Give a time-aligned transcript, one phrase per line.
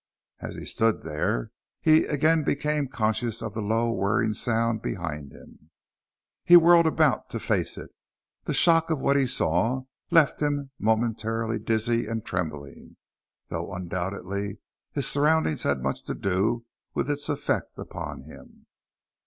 [0.39, 5.69] As he stood there he again became conscious of the low, whirring sound, behind him.
[6.43, 7.91] He whirled around to face it.
[8.45, 12.97] The shock of what he saw left him momentarily dizzy and trembling
[13.49, 14.57] though undoubtedly
[14.91, 16.65] his surroundings had much to do
[16.95, 18.65] with its effect upon him.